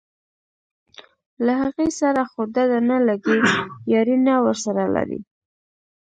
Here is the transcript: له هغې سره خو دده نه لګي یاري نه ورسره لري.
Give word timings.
له 1.45 1.53
هغې 1.61 1.89
سره 2.01 2.21
خو 2.31 2.41
دده 2.55 2.79
نه 2.89 2.97
لګي 3.07 3.37
یاري 3.93 4.15
نه 4.27 4.33
ورسره 4.45 4.83
لري. 4.95 5.19